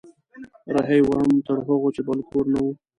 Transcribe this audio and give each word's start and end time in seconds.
رهي 0.75 0.99
وم 1.09 1.29
تر 1.47 1.57
هغو 1.67 1.89
چې 1.95 2.01
بل 2.07 2.19
کور 2.29 2.45
نه 2.53 2.59
و 2.63 2.67